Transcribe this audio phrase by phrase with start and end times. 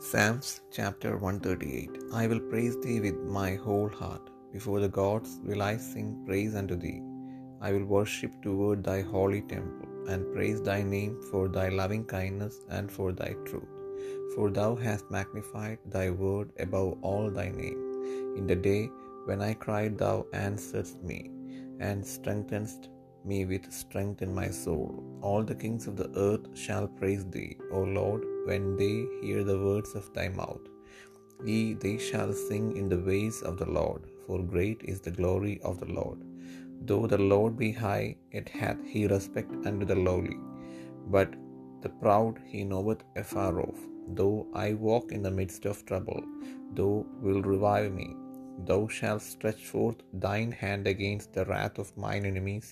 [0.00, 4.28] Psalms chapter 138 I will praise thee with my whole heart.
[4.52, 7.00] Before the gods will I sing praise unto thee.
[7.60, 12.56] I will worship toward thy holy temple, and praise thy name for thy loving kindness
[12.68, 13.72] and for thy truth.
[14.34, 17.80] For thou hast magnified thy word above all thy name.
[18.36, 18.90] In the day
[19.26, 21.20] when I cried, thou answeredst me,
[21.78, 22.88] and strengthenedst
[23.24, 25.02] me with strength in my soul.
[25.22, 29.58] All the kings of the earth shall praise thee, O Lord, when they hear the
[29.66, 30.66] words of thy mouth.
[31.44, 35.60] Ye, they shall sing in the ways of the Lord, for great is the glory
[35.62, 36.20] of the Lord.
[36.88, 40.38] Though the Lord be high, yet hath he respect unto the lowly,
[41.14, 41.30] but
[41.82, 43.80] the proud he knoweth afar off.
[44.18, 46.22] Though I walk in the midst of trouble,
[46.74, 48.08] thou wilt revive me.
[48.68, 52.68] Thou shalt stretch forth thine hand against the wrath of mine enemies,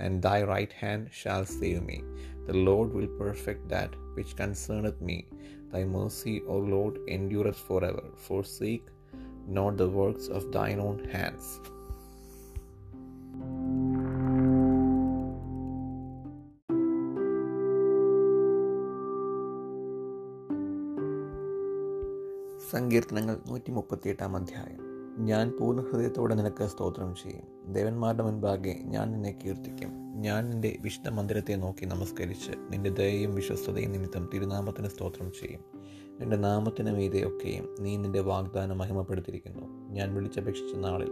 [0.00, 2.02] and thy right hand shall save me.
[2.46, 5.26] The Lord will perfect that which concerneth me.
[5.72, 8.04] Thy mercy, O Lord, endureth forever.
[8.16, 8.86] Forsake
[9.48, 11.60] not the works of thine own hands.
[22.72, 27.73] സങ്കീർത്തനങ്ങൾ നൂറ്റി മുപ്പത്തിയെട്ടാം അധ്യായം ഞാൻ പൂർണ ഹൃദയത്തോടെ നിനക്ക് സ്തോത്രം ചെയ്യും.
[27.73, 30.13] ദേവന്മാരുടെ മുൻപാകെ ഞാൻ നിന്നെ കീർത്തിക്കും.
[30.15, 35.59] ഞാൻ നിന്റെ വിശുദ്ധ മന്ദിരത്തെ നോക്കി നമസ്കരിച്ച് നിന്റെ ദയയും വിശ്വസ്തതയും നിമിത്തം തിരുനാമത്തിന് സ്തോത്രം ചെയ്യും.
[36.19, 39.93] നിന്റെ നാമത്തിന് മീതെയൊക്കെയും നീ നിന്റെ വാഗ്ദാനം മഹിമപ്പെടുത്തിയിരിക്കുന്നു.
[39.93, 41.09] ഞാൻ വിളിച്ചപേക്ഷിച്ച നാളിൽ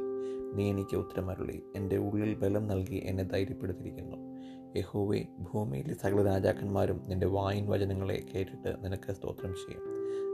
[0.54, 1.64] നീ എനിക്ക് ഉത്തരമരുളി.
[1.76, 4.29] എന്റെ ഉള്ളിൽ ബലം നൽകി എന്നെ ധൈര്യപ്പെടുത്തിയിരിക്കുന്നു.
[4.78, 9.90] യഹോവെ ഭൂമിയിലെ സകല രാജാക്കന്മാരും നിന്റെ വായിൻ വചനങ്ങളെ കേട്ടിട്ട് നിനക്ക് സ്തോത്രം ചെയ്യും.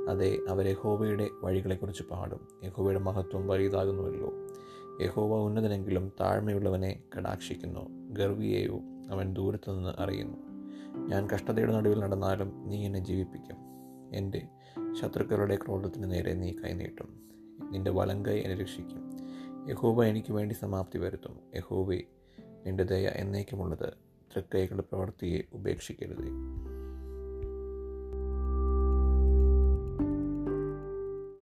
[0.10, 2.48] അതെ അവർ യഹോവയുടെ വഴികളെക്കുറിച്ച് പാടും.
[2.64, 4.34] യഹോവയുടെ മഹത്വം വലുതാകുന്നുവല്ലോ.
[5.02, 8.14] യഹോവ ഉന്നതനെങ്കിലും താഴ്മയുള്ളവനെ കടാക്ഷിക്കുന്നു.
[8.14, 10.38] ഗർവിയെയോ അവൻ ദൂരത്തു നിന്ന് അറിയുന്നു.
[11.08, 13.56] ഞാൻ കഷ്ടതയുടെ നടുവിൽ നടന്നാലും നീ എന്നെ ജീവിപ്പിക്കും.
[14.14, 14.48] എന്റെ
[15.02, 17.30] ശത്രുക്കളുടെ ക്രോധത്തിന് നേരെ നീ കൈനീട്ടും.
[17.72, 19.12] നിന്റെ വലങ്കൈ എന്നെ രക്ഷിക്കും.
[19.70, 21.40] യഹോബ എനിക്ക് വേണ്ടി സമാപ്തി വരുത്തും.
[21.56, 22.02] യഹോവെ
[22.66, 23.90] നിന്റെ ദയ എന്നേക്കുമുള്ളത്
[24.34, 26.30] തൃക്കൈകളുടെ പ്രവൃത്തിയെ ഉപേക്ഷിക്കരുതേ.